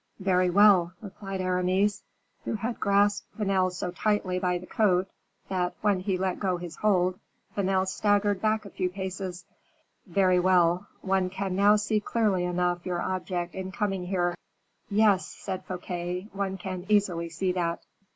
[0.19, 2.01] "Very well," replied Aramis,
[2.43, 5.07] who had grasped Vanel so tightly by the coat
[5.47, 7.19] that, when he let go his hold,
[7.55, 9.45] Vanel staggered back a few paces,
[10.07, 14.33] "very well; one can now see clearly enough your object in coming here."
[14.89, 17.85] "Yes," said Fouquet, "one can easily see that."